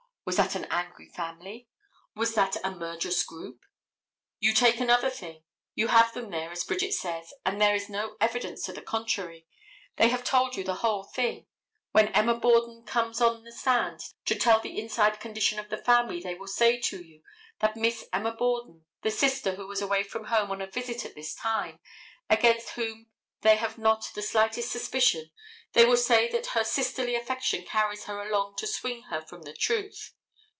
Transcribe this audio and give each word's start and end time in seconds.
Was 0.23 0.37
that 0.37 0.53
an 0.55 0.65
angry 0.69 1.09
family? 1.09 1.67
Was 2.15 2.35
that 2.35 2.55
a 2.63 2.69
murderous 2.69 3.23
group? 3.23 3.65
You 4.39 4.53
take 4.53 4.79
another 4.79 5.09
thing. 5.09 5.43
You 5.73 5.87
have 5.87 6.13
them 6.13 6.29
there, 6.29 6.51
as 6.51 6.63
Bridget 6.63 6.93
says, 6.93 7.33
and 7.43 7.59
there 7.59 7.73
is 7.73 7.89
no 7.89 8.17
evidence 8.21 8.63
to 8.63 8.71
the 8.71 8.83
contrary; 8.83 9.47
they 9.97 10.09
have 10.09 10.23
told 10.23 10.55
you 10.55 10.63
the 10.63 10.75
whole 10.75 11.03
thing; 11.03 11.47
when 11.91 12.09
Emma 12.09 12.35
Borden 12.35 12.85
comes 12.85 13.19
on 13.19 13.43
the 13.43 13.51
stand 13.51 13.99
to 14.25 14.35
tell 14.35 14.59
the 14.59 14.79
inside 14.79 15.19
condition 15.19 15.57
of 15.57 15.69
the 15.69 15.77
family 15.83 16.21
they 16.21 16.35
will 16.35 16.47
say 16.47 16.79
to 16.79 17.01
you 17.03 17.23
that 17.59 17.75
Miss 17.75 18.05
Emma 18.13 18.31
Borden, 18.31 18.85
the 19.01 19.11
sister 19.11 19.55
who 19.55 19.67
was 19.67 19.81
away 19.81 20.03
from 20.03 20.25
home 20.25 20.51
on 20.51 20.61
a 20.61 20.67
visit 20.67 21.03
at 21.03 21.15
this 21.15 21.33
time, 21.33 21.79
against 22.29 22.69
whom 22.69 23.07
they 23.41 23.55
have 23.57 23.77
not 23.77 24.05
the 24.13 24.21
slightest 24.21 24.71
suspicion, 24.71 25.31
but 25.31 25.33
they 25.81 25.85
will 25.85 25.97
say 25.97 26.29
that 26.29 26.47
her 26.47 26.63
sisterly 26.63 27.15
affection 27.15 27.65
carries 27.65 28.03
her 28.03 28.21
along 28.21 28.55
to 28.57 28.67
swing 28.67 29.01
her 29.09 29.19
from 29.21 29.41
the 29.43 29.53
truth. 29.53 30.13